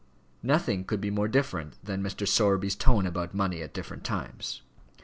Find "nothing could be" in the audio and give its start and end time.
0.41-1.11